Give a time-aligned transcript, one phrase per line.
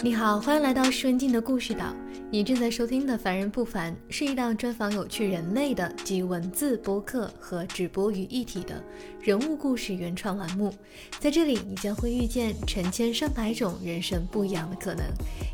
[0.00, 1.92] 你好，欢迎来到顺境的故事岛。
[2.30, 8.80] 你正在收听的《凡人不凡》是一档专访有趣人类的集文字、播客和直播于一体的
[9.20, 10.72] 人物故事原创栏目。
[11.18, 15.04] 在这里，你将会遇见成千上百种人生不一样的可能，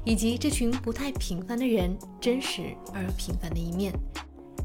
[0.04, 3.94] 以及这群不太平凡的人真实而平凡的一面。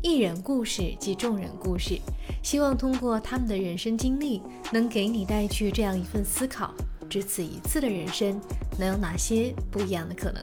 [0.04, 1.98] 一人故事即众人故事，
[2.44, 4.42] 希望通过他们的人生经历，
[4.74, 6.74] 能给你带去这样一份思考：
[7.10, 8.40] 只此一次的人生，
[8.80, 10.42] 能有哪些不一样的可能？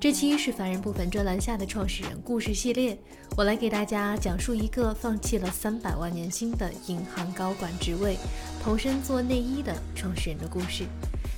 [0.00, 2.98] 这期是凡人部分专栏下的创始人故事系列，
[3.36, 8.16] 我来给大家讲述一个放弃了三百万年薪的银行高管职位，
[8.62, 10.84] 投身做内衣的创始人的故事。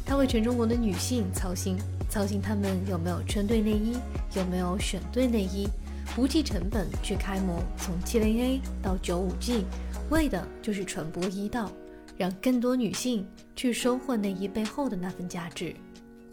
[0.06, 1.76] 他为全中国的女性操心，
[2.08, 3.96] 操心她们有没有穿对内衣，
[4.36, 5.68] 有没有选对内衣。
[6.14, 9.64] 不计成本去开模，从七零 A 到九五 G，
[10.10, 11.72] 为的就是传播医道，
[12.16, 15.74] 让更多女性去收获内衣背后的那份价值，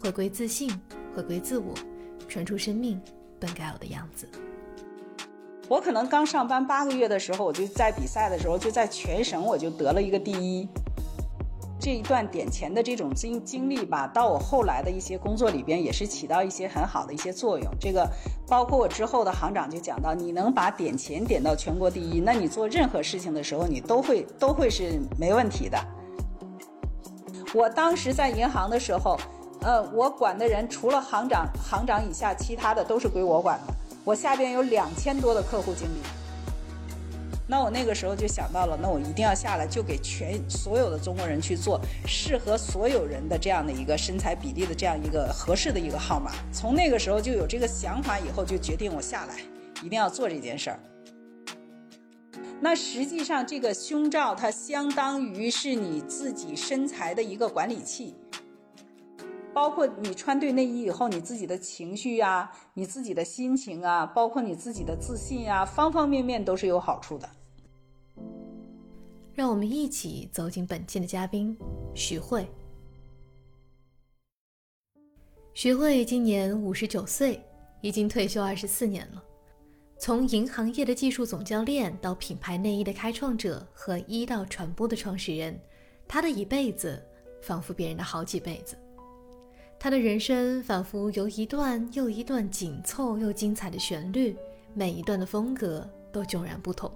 [0.02, 0.72] 回归自信，
[1.14, 1.74] 回归自我，
[2.26, 2.98] 传出生命
[3.38, 4.26] 本该有的样子。
[5.68, 10.66] 我可能刚上班八个月的时候，我就在比赛的时候就在全省我就得了一个第一。
[11.78, 17.70] 这一段点钱的这种经经历吧，到我后来的一些工作里边，也是起到一些很好的一些作用。
[17.78, 18.06] 这个
[18.48, 25.78] 包括我之后的行长就讲到，你能把点钱点到全国第一，那你做任何事情的时候，你都会都会是没问题的。
[27.54, 29.18] 我当时在银行的时候，
[29.62, 33.74] 呃，我管的人除了行长，行长以下其他的都是归我管的。
[34.04, 36.00] 我下边有两千多的客户经理。
[37.46, 46.30] 那我那个时候就想到了，那我一定要下来，就给全所有的中国人去做适合所有人的这样的一个身材比例的这样一个合适的一个号码。
[46.52, 49.34] 从那个时候就有这个想法，以后就决定我下来
[49.82, 50.80] 一定要做这件事儿。
[52.60, 58.14] 那实际上这个胸罩它相当于是你自己身材的一个管理器，
[59.52, 67.28] 包括你穿对内衣以后，你自己的情绪啊，你自己的心情啊，包括你自己的自信啊，方方面面都是有好处的。
[69.34, 71.56] 让我们一起走进本期的嘉宾
[71.94, 72.46] 徐慧。
[75.54, 77.42] 徐慧今年五十九岁，
[77.80, 79.22] 已经退休二十四年了。
[79.98, 85.58] 从银行业的技术总教练到品牌内衣的开创者和医道传播的创始人，
[86.06, 87.02] 他的一辈子
[87.42, 88.76] 仿佛别人的好几辈子。
[89.82, 94.36] 他的人生仿佛由一段又一段紧凑又精彩的旋律，
[94.74, 96.92] 每一段的风格都迥然不同。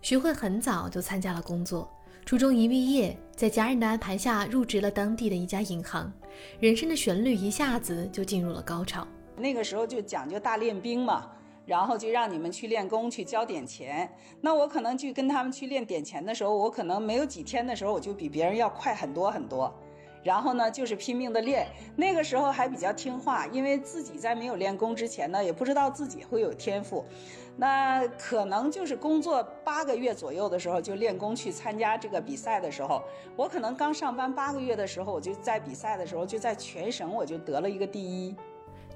[0.00, 1.88] 徐慧很早就参加了工作，
[2.26, 6.12] 初中一毕业，在家人的安排下入职了当地的一家银行，
[6.58, 9.06] 人生的旋律一下子就进入了高潮。
[9.36, 11.30] 那个时候就讲究大练兵嘛，
[11.64, 14.12] 然后就让你们去练功，去交点钱。
[14.40, 19.72] 那我可能去跟他们去练点钱的时候，我可能没有几天的时候，我就比别人要快很多很多。
[20.22, 21.66] 然后呢，就是拼命的练。
[21.96, 27.04] 那个时候还比较听话，因为自己在没有练功之前呢，也不知道自己会有天赋。
[27.56, 33.02] 那可能就是工作八个月左右的时候就练功去参加这个比赛的时候，
[33.36, 38.34] 我可能刚上班八个月的时候，我就在比赛的时候就在全省我就得了一个第一。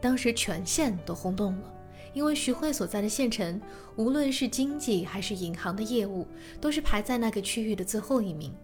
[0.01, 1.75] 当时全县都轰动了，
[2.15, 3.61] 因为徐汇所在的县城，
[3.97, 6.27] 无论是经济还是银行的业务，
[6.59, 8.55] 都是排在那个区域的最后一名。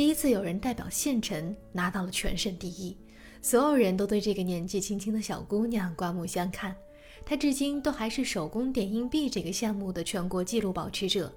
[0.00, 2.96] 第一次有人代表县城拿到了全省第一，
[3.42, 6.74] 所有人都对这个年纪轻轻的小姑娘刮目相看。
[7.22, 11.30] 她至今都还是手工点硬币这个项目的全国纪录保持者。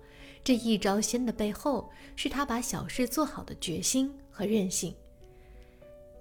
[0.45, 4.95] 这一招鲜的背后，是她把小事做好的决心和韧性。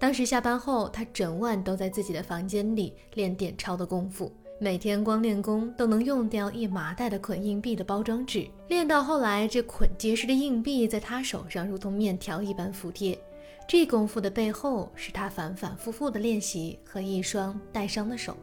[0.00, 4.34] 当时下班后，她整晚都在自己的房间里练点钞的功夫。
[4.62, 13.18] 每天光练功都能用掉一麻袋的捆硬币的包装纸，练到后来，这捆结实的硬币在他手上如同面条一般服帖。
[13.66, 18.36] 这功夫的背后，是他反反复复的练习和一双带伤的手。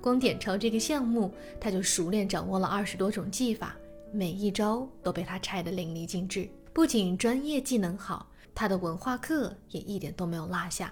[0.00, 1.30] 光点钞这个项目，
[1.60, 3.76] 他就熟练掌握了二十多种技法，
[4.10, 6.48] 每一招都被他拆得淋漓尽致。
[6.72, 10.90] 不仅专业技能好，他的文化课也一点都没有落下。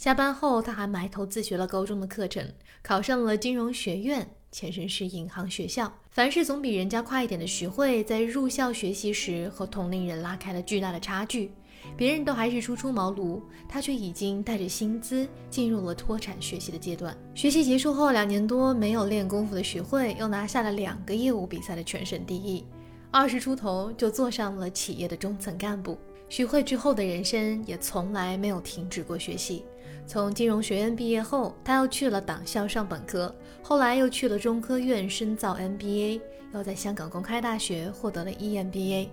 [0.00, 2.42] 下班后，他还埋头自学了高中的课程，
[2.82, 5.92] 考上了金融学院，前身是银行学校。
[6.08, 11.52] 凡事总比人家快一点的徐慧，在入校学习时和同龄人拉开了巨大的差距。
[11.98, 17.14] 别人都还是初出茅庐，他却已经带着薪资进入了脱产学习的阶段。
[17.34, 22.64] 学习结束后，两年多没有练功夫的徐慧，又拿下了两个业务比赛的全省第一。
[23.10, 25.98] 二十出头就做上了企业的中层干部。
[26.30, 29.62] 徐慧之后的人生也从来没有停止过学习。
[30.10, 36.20] 从金融学院毕业后，他又去了党校上本科，后来又去了中科院深造 MBA，
[36.52, 39.06] 又在香港公开大学获得了 EMBA。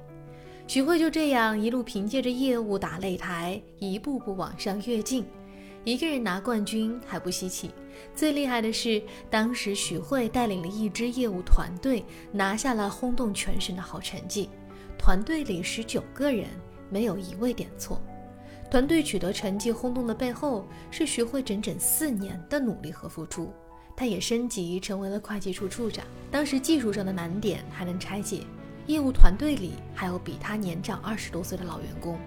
[0.65, 5.23] 徐慧就这样一路凭借着业务打擂台，一步步往上跃进。
[5.83, 7.69] 一个人拿冠军还不稀奇，
[8.15, 8.99] 最厉害的是
[9.29, 14.49] 当时许慧带领了一支业务团队拿下了轰动全省的好成绩。
[14.97, 16.47] 团队里十九个人，
[16.89, 18.01] 没有一位点错。
[18.69, 23.53] 团队取得成绩轰动的背后，是徐慧整整四年的努力和付出。
[23.95, 26.05] 他也升级成为了会计处处长。
[26.29, 28.41] 当时技术上的难点还能拆解，
[28.85, 32.19] 业务团队里还有比他年长二十多岁的老员工。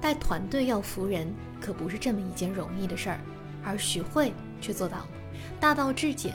[0.00, 3.20] 带团队要服人，可不是这么一件容易的事儿。
[3.62, 5.08] 而徐慧却做到了。
[5.60, 6.34] 大道至简，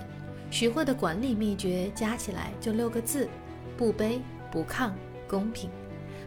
[0.49, 3.27] 徐慧的管理秘诀加起来就六个字：
[3.75, 4.19] 不卑
[4.51, 4.91] 不亢，
[5.27, 5.69] 公平。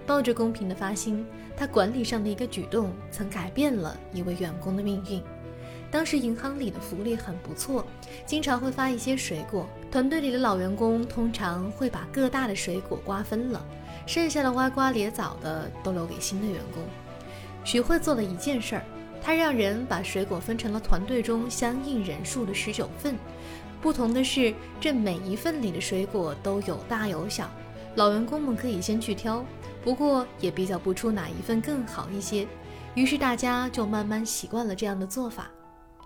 [0.06, 1.26] 抱着公平的发心，
[1.56, 5.22] 他管理上的一个举动，曾改变了一位员工的命运。
[5.90, 7.84] 当时银行里的福利很不错，
[8.24, 9.68] 经常会发一些水果。
[9.90, 13.62] 团队里的老员工通常会把各大的水果瓜分了，
[14.06, 16.82] 剩下的歪瓜裂枣的都留给新的员工。
[17.62, 18.84] 徐慧做了一件事儿，
[19.22, 23.14] 他让人把水果分成了团队中相应人数的十九份。
[23.82, 27.50] 不同的是，这每一份里的水果都有大有小，
[27.96, 29.44] 老员工们可以先去挑。
[29.84, 32.46] 不过也比较不出哪一份更好一些，
[32.94, 35.50] 于是大家就慢慢习惯了这样的做法。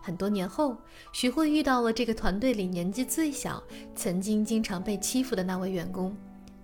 [0.00, 0.76] 很多年后，
[1.12, 3.62] 徐慧遇到了这个团队里年纪最小、
[3.94, 6.16] 曾经经常被欺负的那位员工，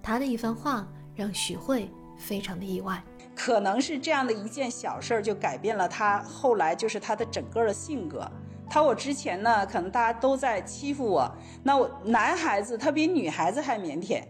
[0.03, 3.03] 他的一番话让徐慧非常的意外。
[3.35, 8.31] 可能是这样的一件小事儿，就改变了他后来就是他的整个的性格。
[8.71, 11.31] 他我之前呢，可能大家都在欺负我，
[11.63, 14.23] 那我男孩子他比女孩子还腼腆。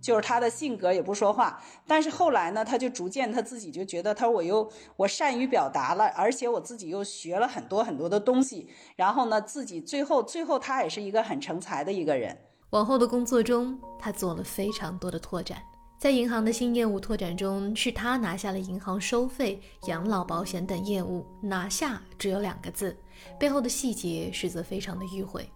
[0.00, 12.36] 就是他的性格也不说话，但是后来呢，他就逐渐他自己就觉得，他说我又我善于表达了，而且我自己又学了很多很多的东西，然后呢，自己最后最后他也是一个很成才的一个人。
[12.70, 15.60] 往后的工作中，他做了非常多的拓展，
[15.98, 21.26] 在银行的新业务拓展中，是他拿下了银行收费、养老保险等业务。
[21.42, 22.96] 拿下只有两个字，
[23.38, 25.46] 背后的细节实则非常的迂回。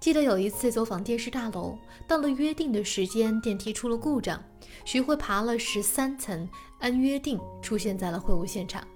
[0.00, 4.42] 记得有一次走访电视大楼，到了约定的时间，电梯出了故障，
[4.84, 6.48] 徐慧爬了十三层，
[6.80, 8.86] 按约定出现在了会务现场。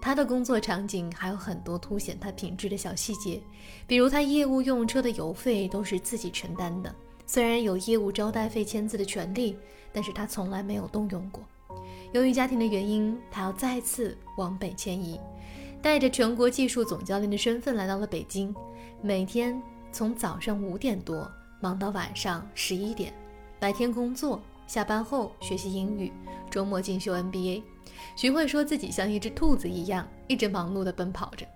[0.00, 3.40] 他的工作场景还有很多凸显他品质的小细节，
[3.86, 6.94] 比如他业务用车的油费都是自己承担的，
[7.26, 9.56] 虽然有业务招待费签字的权利，
[9.92, 11.42] 但是他从来没有动用过。
[12.12, 15.18] 由于家庭的原因，他要再次往北迁移，
[15.82, 18.54] 带着全国技术总教练的身份来到了北京，
[19.00, 19.60] 每天。
[19.94, 21.30] 从早上五点多
[21.60, 23.14] 忙到晚上十一点，
[23.60, 26.12] 白天工作，下班后学习英语，
[26.50, 27.62] 周末进修 NBA。
[28.16, 31.46] 徐慧说自己像一只兔子一样，一直忙碌地奔跑着。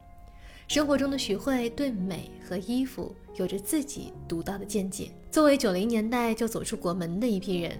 [0.69, 5.11] 生活中的徐慧对美和衣服有着自己独到的见解。
[5.33, 7.77] 作为九零年代就走出国门的一批人。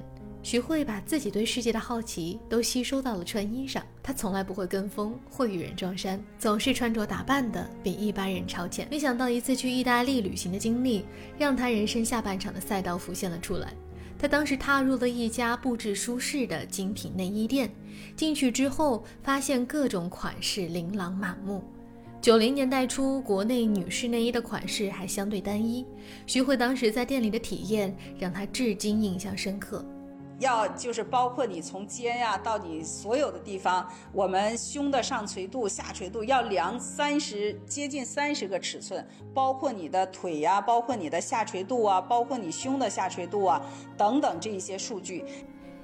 [0.51, 8.89] 徐慧把自己对世界的好奇都吸收到了穿衣上，她从来不会跟风或与人撞衫，总是穿着打扮的比一般人超前。
[8.91, 11.05] 没想到一次去意大利旅行的经历，
[11.37, 13.75] 让她人生下半场的赛道浮现了出来。
[14.19, 17.71] 她当时踏入了一家布置舒适的精品内衣店，
[18.17, 21.63] 进去之后发现各种款式琳琅满目。
[22.23, 25.85] 九零年代初，国内女士内衣的款式还相对单一，
[26.27, 29.85] 徐慧当时在店里的体验让她至今印象深刻。
[30.39, 43.61] 要就是包括你从肩呀到你所有的地方，我们胸的上垂度、下垂度要量三十接近三十个尺寸，包括你的腿呀，包括你的下垂度啊，包括你胸的下垂度啊
[43.97, 45.25] 等等这一些数据。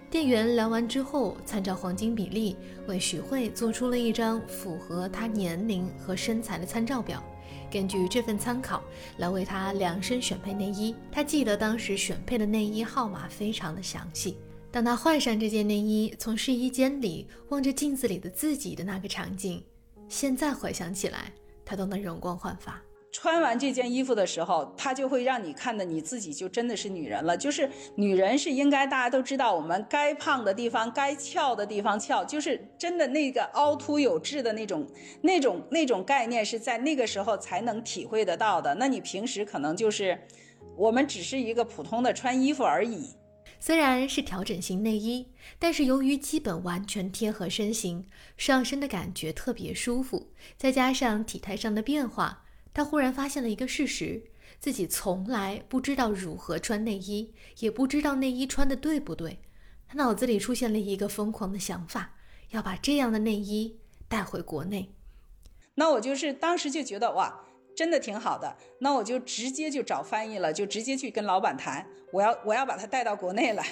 [0.08, 7.20] 店员量完之后，参照黄金比例，为许慧做出了一张符合她年龄和身材的参照表。
[7.68, 8.80] 根据这份参考
[9.16, 14.38] 来为她量身选配内衣，她记得当时选配的内衣号码非常的详细。
[14.74, 19.64] 当她换上这件内衣，从试衣间里望着镜子里的自己的那个场景，
[20.08, 21.32] 现在回想起来，
[21.64, 22.82] 她都能容光焕发。
[23.12, 27.36] 穿完这件衣服的时候，它就会让你看的你自己就真的是女人了。
[27.36, 34.84] 就是女人是应该大家都知道，我们该胖的地方、该翘的地方翘，就是真的那个凹凸有致的那种、
[35.22, 38.74] 那种、那种概念是在那个时候才能体会得到的。
[38.74, 40.18] 那你平时可能就是，
[40.76, 43.10] 我们只是一个普通的穿衣服而已。
[43.64, 45.26] 虽然是调整型内衣，
[45.58, 48.06] 但是由于基本完全贴合身形，
[48.36, 52.44] 上身的感觉特别舒服，再加上体态上的变化。
[52.74, 54.22] 他忽然发现了一个事实：
[54.60, 59.38] 自己从来不知道如何穿内衣，也不知道内衣穿的对不对。
[59.88, 62.16] 他脑子里出现了一个疯狂的想法，
[62.50, 64.92] 要把这样的内衣带回国内。
[65.76, 68.56] 那我就是当时就觉得哇，真的挺好的。
[68.78, 73.64] 那我就直接就找翻译了，就直接去跟老板谈，我要我要把他带到国内来。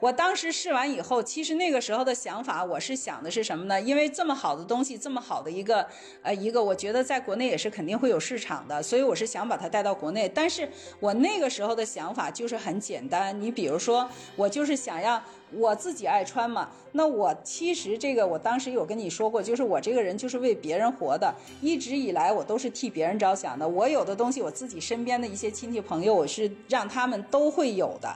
[0.00, 3.78] 我当时试完以后，其实那个时候的想法，我是想的是什么呢？
[3.78, 5.86] 因为这么好的东西，这么好的一个
[6.22, 10.26] 呃一个，我觉得在国内也是肯定会有市场的，所以我是想把它带到国内。
[10.26, 10.66] 但是
[11.00, 16.70] 我那个时候的想法就是很简单，你比如说，我就是想要我自己爱穿嘛。
[16.92, 23.68] 那我其实这个我当时有跟你说过，就是我这个人就是为别人活的，一直以来我都是替别人着想的。
[23.68, 28.08] 我有的东西，我自己身边的一些亲戚朋友，我是让他们都会有的。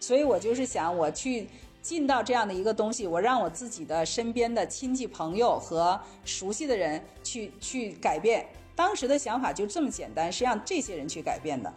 [0.00, 1.48] 所以我就是想，我去
[1.82, 8.46] 进到这样的一个东西，我让我自己的身边的亲戚朋友和熟悉的人去去改变。
[8.74, 11.72] 当时的想法就这么简单，是让这些人去改变的。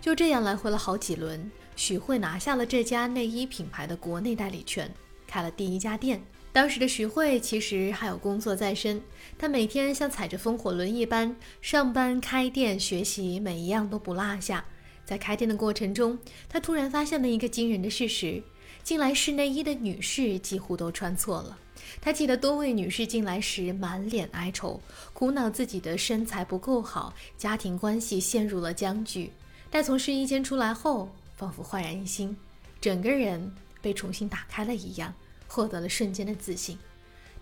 [0.00, 4.92] 就这样来回了好几轮，许慧拿下了这家内衣品牌的国内代理权，
[5.26, 6.20] 开了第一家店。
[6.52, 9.00] 当时的许慧其实还有工作在身，
[9.38, 14.64] 她每天像踩着风火轮一般上班、开店、学习，每一样都不落下。
[15.04, 16.18] 在开店的过程中，
[16.48, 18.42] 他突然发现了一个惊人的事实：
[18.82, 21.58] 进来试内衣的女士几乎都穿错了。
[22.00, 24.80] 他记得多位女士进来时满脸哀愁，
[25.12, 29.30] 苦恼自己的身材不够好，家庭关系陷入了僵局。
[29.70, 32.36] 但从试衣间出来后，仿佛焕然一新，
[32.80, 35.12] 整个人被重新打开了一样，
[35.48, 36.78] 获得了瞬间的自信。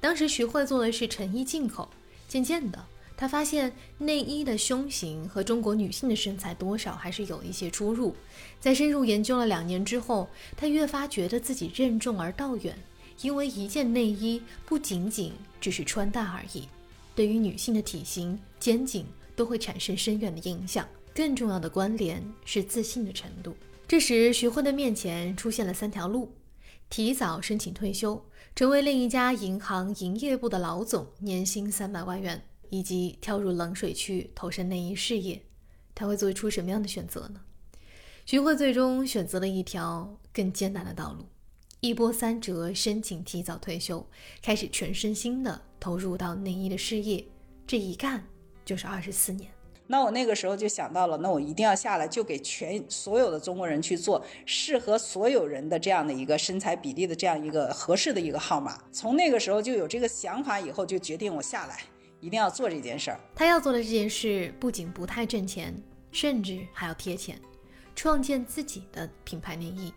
[0.00, 1.88] 当时徐慧做的是成衣进口，
[2.26, 2.84] 渐渐的。
[3.20, 8.16] 他发现内衣的胸型和中国女性的身材多少还是有一些出入。
[8.58, 12.74] 在深入研究了两年之后，他越发觉得自己任重而道远，
[13.20, 16.66] 因为一件内衣不仅仅只是穿戴而已，
[17.14, 19.04] 对于女性的体型、肩颈
[19.36, 20.88] 都会产生深远的影响。
[21.14, 23.54] 更重要的关联是自信的程度。
[23.86, 26.32] 这时，徐慧的面前出现了三条路：
[26.88, 28.24] 提早申请退休，
[28.56, 32.42] 成为另一家银行营业部的老总，年薪三百万元。
[32.70, 35.42] 以及跳入冷水区投身内衣事业，
[35.94, 37.40] 他会做出什么样的选择呢？
[38.24, 41.26] 徐慧最终选择了一条更艰难的道路，
[41.80, 44.06] 一波三折申请提早退休，
[44.40, 47.24] 开始全身心的投入到内衣的事业，
[47.66, 48.24] 这一干
[48.64, 49.50] 就是二十四年。
[49.88, 58.80] 那我那个时候就想到了，那我一定要下来，就给全所有的中国人去做适合所有人的这样的一个身材比例的这样一个合适的一个号码。
[58.92, 61.80] 从那个时候就有这个想法，以后就决定我下来。
[62.20, 63.20] 一定要做这件事儿。
[63.34, 65.74] 他要做的这件事不仅不太挣钱，
[66.12, 67.40] 甚至还要贴钱，
[67.96, 69.92] 创建自己的品牌内衣。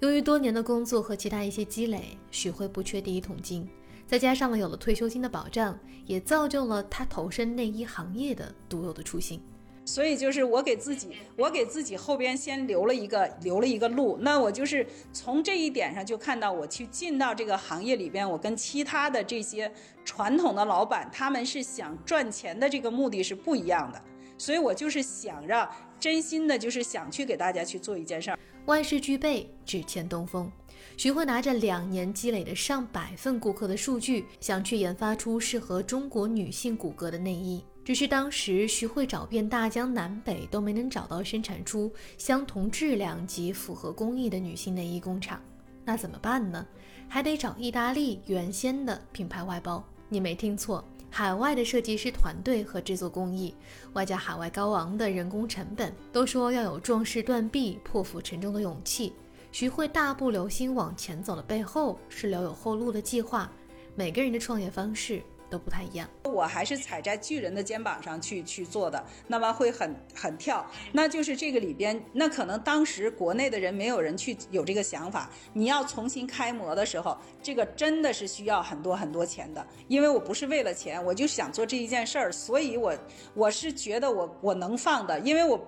[0.00, 3.68] 由于多年的工作和其他一些积累，许慧不缺第一桶金，
[4.06, 9.42] 再加上了有了退休金的保障，也造就了他投身内衣行业的独有的初心。
[9.90, 14.16] 所以就是我给自己，我给自己后边先留了一个留了一个路。
[14.20, 19.68] 那我就是从这一点上就看到，我去进到这个行业里边，我跟其他的这些
[20.04, 24.00] 传统的老板，他们是想赚钱的这个目的是不一样的。
[24.38, 25.68] 所以我就是想让
[25.98, 28.38] 真心的，就是想去给大家去做一件事儿。
[28.66, 30.48] 万事俱备，只欠东风。
[30.96, 37.64] 徐慧拿着两年积累的上百份顾客的数据，想去研发出适合中国女性骨骼的内衣。
[37.90, 45.40] 只是当时徐汇找遍大江南北都没能找到生产出相同质量及符合工艺的女性内衣工厂，
[45.84, 46.64] 那怎么办呢？
[47.08, 49.84] 还得找意大利原先的品牌外包。
[50.08, 53.52] 你没听错，海外的设计师团队和制作工艺，
[53.94, 55.92] 外加海外高昂的人工成本。
[56.12, 59.12] 都说要有壮士断臂、破釜沉舟的勇气。
[59.50, 63.50] 徐汇大步流星往前走的背后，是留有后路的计划。
[63.96, 65.20] 每个人的创业方式。
[65.50, 82.96] 都不太一样，我还是踩在巨人的肩膀上去去做的，那么会很很跳，那就是这个里边，那可能当时国内的人没有人去有这个想法，你要重新开模的时候，这个真的是需要很多很多钱的，因为我不是为了钱，我就想做这一件事儿，所以我
[83.34, 85.60] 我是觉得我我能放的，因为我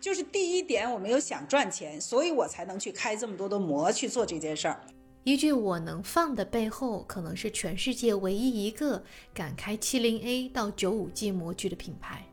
[0.00, 4.80] 就是第一点我没有想赚钱，所以我才能去开这么多的模去做这件事儿。
[5.24, 12.26] 一句“我能放”的背后，可能是全世界唯一一个敢开 70A 到 95G 模具的品牌。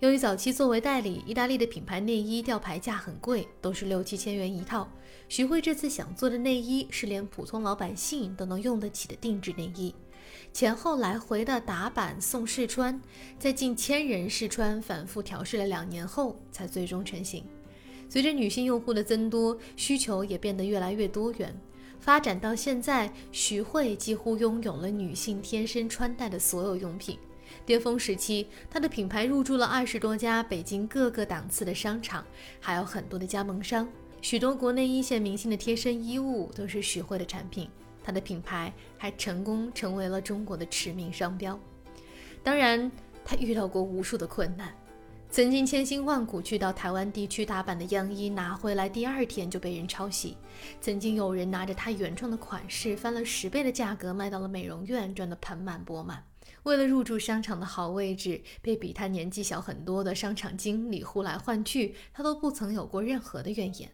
[0.00, 4.86] 由于早期作为代理，意大利的品牌内衣吊牌价很贵，都是六七千元一套。
[5.30, 9.94] 徐慧这次想做的内衣是连普通老百姓都能用得起的定制内衣，
[10.52, 13.00] 前后来回的打版送试穿，
[13.38, 17.42] 在近千人试穿，反复调试了两年后，才最终成型。
[18.10, 21.58] 随着女性用户的增多，需求也变得越来越多元。
[22.02, 27.16] 发展到现在，徐慧几乎拥有了女性贴身穿戴的所有用品。
[27.64, 32.26] 巅峰时期，她的品牌入驻了二十多家北京各个档次的商场，
[32.58, 33.88] 还有很多的加盟商。
[34.20, 37.70] 许多国内一线明星的贴身衣物都是徐慧的产品。
[38.02, 41.56] 她的品牌还成功成为了中国的驰名商标。
[42.42, 42.90] 当然，
[43.24, 44.74] 她遇到过无数的困难。
[45.32, 50.36] 曾经千辛万苦去到台湾地区打版的样衣，拿回来第二天就被人抄袭。
[50.78, 56.22] 曾经有人拿着他原创的款式，翻了十倍的价格卖到了美容院，赚得盆满钵满。
[56.64, 63.90] 为了入驻商场的好位置，被比他年纪小很多的商场经理呼来唤去，他都不曾有过任何的怨言。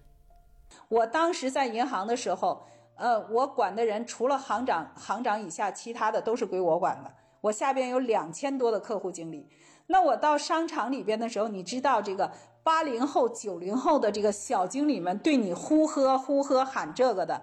[0.89, 2.67] 我当时在银行的时候，
[2.97, 7.15] 呃，我管的人除了行长，行长以下其他的都是归我管的。
[7.43, 9.49] 我下边有两千多的客户经理。
[9.91, 12.31] 那我到商场里边的时候，你知道这个
[12.63, 17.43] 八零后、九零后的这个小经理们对你呼喝呼喝喊这个的，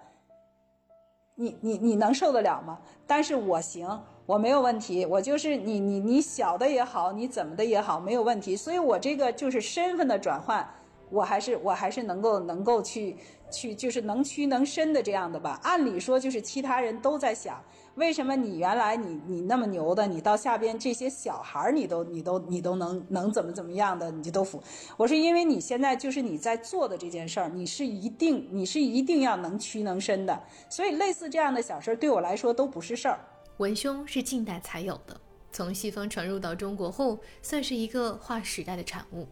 [1.34, 2.80] 你你你能受得了吗？
[3.08, 8.56] 但是我行，我没有问题，我就是你你你小的也好，你怎么的也好，没有问题。
[8.56, 10.68] 所以我这个就是身份的转换，
[11.10, 13.18] 我还是我还是能够能够去
[13.52, 15.60] 去就是能屈能伸的这样的吧。
[15.64, 17.60] 按理说就是其他人都在想。
[17.96, 24.62] 为什么你原来你你那么牛的，你到下边这些小孩儿你都你都你都能能怎么怎么样的，你就都服？
[24.98, 33.20] 我是因为你现在就是你在做的这件事儿，你是一定你是一定要能屈能伸的，所以类似这样的小事儿对我来说都不是事儿。
[33.58, 35.18] 文胸是近代才有的，
[35.54, 39.26] 从西方传入到中国后，算是一个划时代的产物。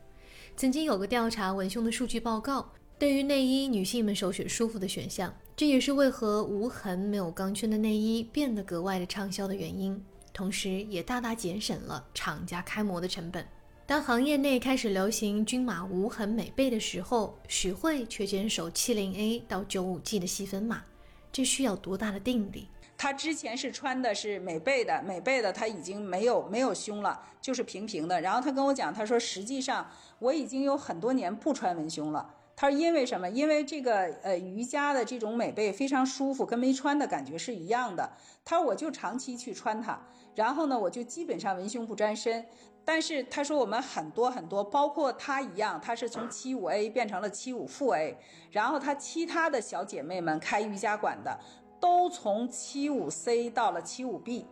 [0.55, 5.33] 曾经有个调查文胸的数据报告，对于内衣，女性们首选舒服的选项。
[5.55, 13.45] 这也是为何无痕没有钢圈的内衣变得格外的畅销的原因，同时也大大节省了厂家开模的成本。
[13.85, 20.81] 当行业内开始流行均码无痕美背的时候，许慧却坚守七零 A 到九五 G 的细分码，
[21.31, 22.67] 这需要多大的定力？
[22.97, 28.21] 他之前是穿的是美背的，美背的他已经没有没有胸了，就是平平的。
[28.21, 32.33] 然后他跟我讲，他说实际上我已经有很多年不穿文胸了。
[32.55, 33.27] 他说：“因为什么？
[33.29, 38.07] 因为这个呃瑜伽的这种美背非常舒服，跟没穿的感觉是一样的。
[38.45, 39.99] 他说我就长期去穿它，
[40.35, 42.45] 然后呢，我就基本上文胸不沾身。
[42.85, 48.15] 但是他说我们很多很多，包括他一样，他是从七五 A 变成了七五负 A，
[48.51, 51.39] 然后他其他的小姐妹们开瑜伽馆的，
[51.79, 54.45] 都从七五 C 到了七五 B，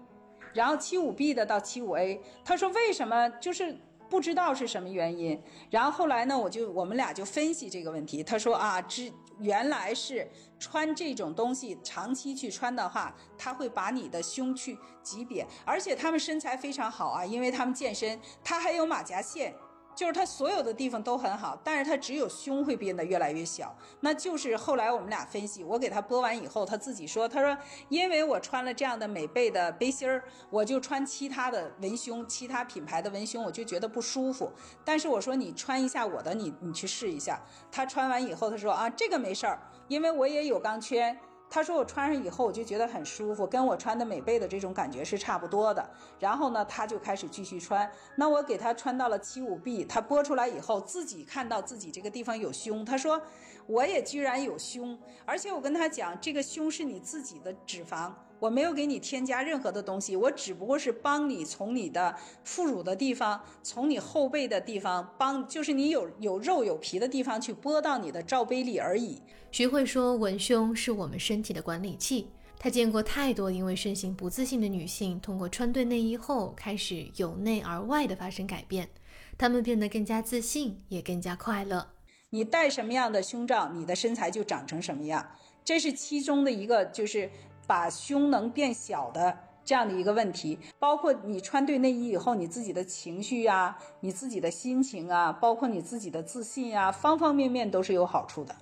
[0.53, 2.19] 然后七五 B 的到七五 A。
[2.43, 3.29] 他说为什么？
[3.29, 3.77] 就是。”
[4.11, 8.21] 不知道是什么原因，然后后来呢，我就我们俩就分析这个问题。
[8.21, 9.09] 他说啊，之
[9.39, 19.55] 原来是穿这种东西长期去穿的话，它会把你的胸去挤扁，而且他们身材非常好啊，因为他们健身，他还有马甲线。
[19.95, 23.75] 就是他所有的地方都很好，但是他只有胸会变得越来越小。
[23.99, 27.57] 那就是后来我们俩分析，我给他播完以后，他自己说，他说
[27.89, 34.51] 因为我穿了这样的美背的背心儿，我就穿其他的文胸，其他品牌的文胸，我就觉得不舒服。
[34.83, 37.41] 但是我说你穿一下我的，你你去试一下。
[37.71, 41.17] 他穿完以后，他说啊，这个没事儿，因为我也有钢圈。
[41.53, 45.85] 他说我穿上以后我就觉得很舒服，跟我穿的美背的这种感觉是差不多的。
[46.17, 47.91] 然后呢，他就开始继续穿。
[48.15, 53.21] 那我给他穿到了七五 B，他播出来以后自己看到自己这个地方有胸，他说
[53.67, 58.13] 我也居然有胸，而且我跟他讲，这个胸是你自己的脂肪。
[58.41, 69.21] 我没有给你添加任何的东西，我只不过是帮你从你的副乳的地方，从你后背的地方帮，就是你有有肉有皮的地方去拨到你的罩杯里而已。
[69.51, 72.29] 徐慧说，文胸是我们身体的管理器。
[72.57, 78.89] 她见过太多因为身形不自信的女性，通过穿对内衣后，开始由内而外的发生改变，
[79.37, 81.89] 她们变得更加自信，也更加快乐。
[82.31, 85.29] 你戴什么样的胸罩，你的身材就长成什么样，
[85.63, 87.29] 这是其中的一个，就是。
[87.67, 98.55] 把胸能变小的这样的一个问题，包括你穿对内衣以后，你自己的情绪呀，你自己的心情啊，包括你自己的自信呀，方方面面都是有好处的。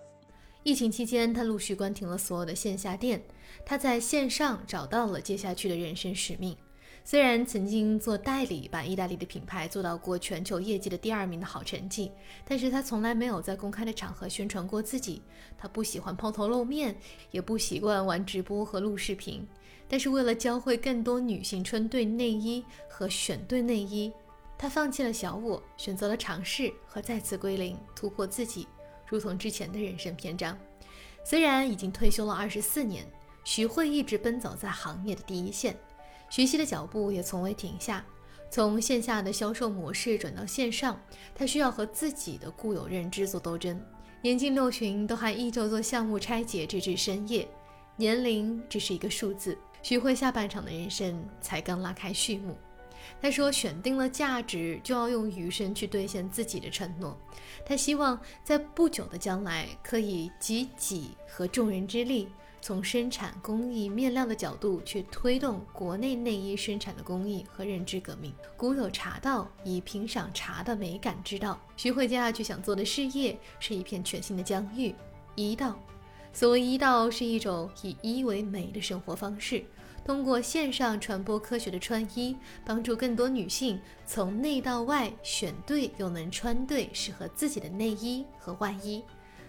[0.64, 3.24] 疫情期间，他陆续关停了所有的线下店，
[3.66, 6.56] 他在线上找到了接下去的人生使命。
[7.10, 12.12] 虽然曾经做代理，把意大利的品牌做到过全球业绩的第二名的好成绩，
[12.46, 15.24] 但是他从来没有在公开的场合宣传过自己。
[15.58, 16.96] 他不喜欢抛头露面，
[17.32, 19.44] 也不习惯玩直播和录视频。
[19.88, 24.14] 但是为了教会更多女性穿对内衣和选对内衣，
[24.56, 28.68] 他放弃了小我，选择了尝试和再次归零，突破自己，
[29.08, 30.56] 如同之前的人生篇章。
[31.24, 33.04] 虽然已经退休了二十四年，
[33.44, 35.76] 徐慧一直奔走在行业的第一线。
[36.30, 38.06] 学习的脚步也从未停下，
[38.52, 41.00] 从线下的销售模式转到线上，
[41.34, 43.80] 他需要和自己的固有认知做斗争。
[44.22, 47.48] 年近六旬，都还依旧做项目拆解，直至深夜。
[47.96, 52.56] 年龄只是一个数字，徐慧下半场的人生才刚拉开序幕。
[53.22, 57.18] 他说：“选定了价值，就要用余生去兑现自己的承诺。
[57.66, 62.30] 他希望在不久的将来，可以集己和众人之力。”
[62.62, 68.34] 从生产工艺面料的角度去推动国内内衣生产的工艺和认知革命。
[68.58, 71.60] 古有茶道，以品赏茶的美感之道。
[71.78, 74.94] 徐慧佳去想做的事业是一片全新的疆域——
[75.36, 75.80] 医道。
[76.32, 79.64] 所谓医道，是一种以医为美的生活方式。
[80.06, 89.04] 通过线上传播科学的穿衣，帮助更多女性从内到外选对又能穿对适合自己的内衣和外衣。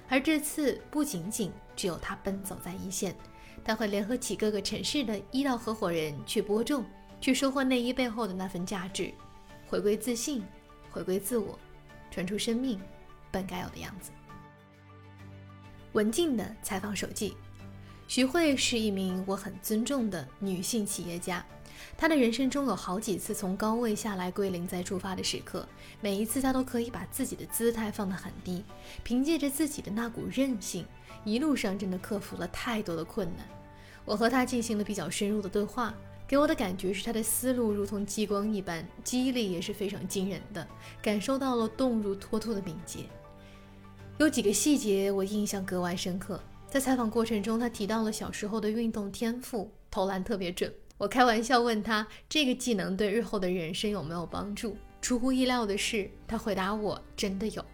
[0.08, 3.16] 而这次不仅仅只有她奔走在一线，
[3.64, 6.84] 她会联合起各个城市的医道合伙人去播种，
[7.22, 9.10] 去收获内衣背后的那份价值，
[9.66, 10.44] 回归自信，
[10.90, 11.58] 回归自我，
[12.10, 12.78] 传出生命
[13.30, 14.10] 本该有的样子。
[15.92, 17.34] 文静的采访手记。
[18.06, 21.42] 徐慧是一名我很尊重的女性企业家，
[21.96, 25.66] 他的人生中有好几次从高位下来归零再出发的时刻，
[26.00, 28.64] 每一次他都可以把自己的姿态放得很低，
[29.02, 30.84] 凭借着自己的那股韧性，
[31.24, 33.46] 一路上真的克服了太多的困难。
[34.04, 35.94] 我和他进行了比较深入的对话，
[36.26, 40.66] 给我的感觉是他的思路如同激光一般，记忆力也是非常惊人的，
[41.02, 43.00] 感受到了动如脱兔的敏捷。
[44.18, 46.40] 有几个细节我印象格外深刻。
[46.68, 50.72] 在采访过程中，他提到了小时候的运动天赋，投篮特别准。
[51.00, 54.76] 我开玩笑问他，这个技能对日后的人生有没有帮助？
[55.00, 57.64] 出乎意料的是，他回答我，真的有。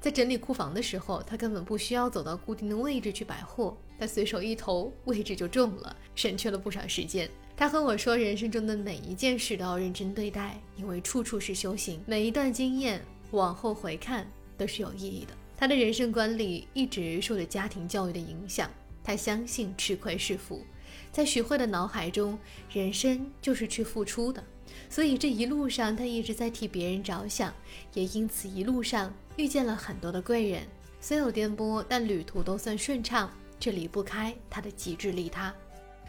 [0.00, 7.28] 在整理库房的时候，他根本不需要走到固定的位置去摆货，他随手一投，位置就中了，省去了不少时间。
[7.54, 15.34] 他和我说，人生中的每一件事都要认真对待，因为处处是修行，每一段经验往后回看都是有意义的。
[15.54, 18.70] 他的人生观里一直受着家庭教育的影响，
[19.04, 20.64] 他相信吃亏是福，
[21.12, 22.38] 在许慧的脑海中，
[22.72, 24.42] 人生就是去付出的，
[24.88, 27.52] 所以这一路上他一直在替别人着想，
[27.94, 30.62] 也因此一路上遇见了很多的贵人，
[31.00, 35.52] 虽有颠簸，但旅途都算顺畅，这离不开他的极致利他。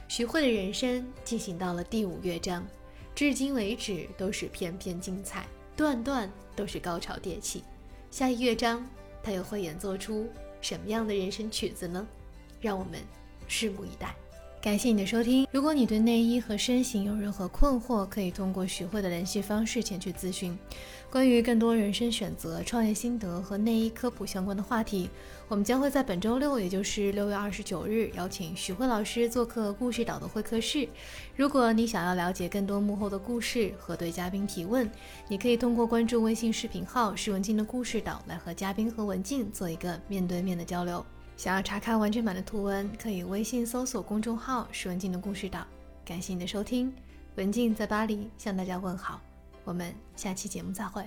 [0.07, 2.65] 徐慧的人生进行到了第五乐章，
[3.15, 7.63] 至今为止都是篇篇精彩，段段都是高潮迭起，
[8.11, 8.85] 下一乐章。
[9.23, 10.27] 他又会演奏出
[10.61, 12.07] 什么样的人生曲子呢？
[12.59, 12.99] 让我们
[13.47, 14.15] 拭目以待。
[14.61, 15.47] 感谢你的收听。
[15.51, 20.55] 如果你对内衣和身形有任何困惑，可以通过徐慧的联系方式前去咨询。
[21.09, 25.09] 关于更多人生选择、创业心得和内衣科普相关的话题，
[25.47, 30.87] 我们将会在本周六，也就是六月二十九日，邀请徐慧老师做客故事岛的会客室。
[31.35, 34.87] 如果你想要了解更多幕后的故事和对嘉宾提问，
[35.27, 41.03] 你可以通过关注微信视频号“施文静的故事岛”来和嘉宾和文静做一个面对面的交流。
[41.41, 45.65] 想要查看完整版的图文，可以微信搜索公众号“史文静的故事岛”。
[46.05, 46.93] 感谢你的收听，
[47.35, 49.19] 文静在巴黎向大家问好，
[49.63, 51.03] 我们下期节目再会。